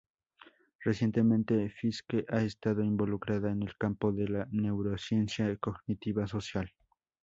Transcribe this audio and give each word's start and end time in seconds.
Recientemente, 0.83 1.69
Fiske 1.69 2.25
ha 2.27 2.41
estado 2.41 2.81
involucrada 2.81 3.51
en 3.51 3.61
el 3.61 3.77
campo 3.77 4.11
de 4.11 4.27
la 4.29 4.47
neurociencia 4.49 5.55
cognitiva 5.57 6.25
social. 6.25 6.71